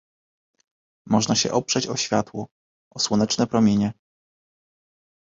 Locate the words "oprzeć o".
1.51-1.97